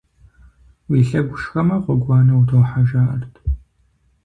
[0.89, 3.33] Уи лъэгу шхэмэ, гъуэгуанэ утохьэ жаӀэрт.